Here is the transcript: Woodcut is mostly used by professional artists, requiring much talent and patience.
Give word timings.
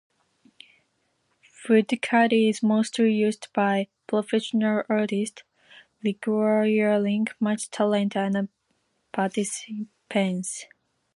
Woodcut 1.69 2.33
is 2.33 2.63
mostly 2.63 3.13
used 3.13 3.49
by 3.53 3.87
professional 4.07 4.81
artists, 4.89 5.43
requiring 6.01 7.27
much 7.39 7.69
talent 7.69 8.15
and 8.15 8.49
patience. 9.13 10.65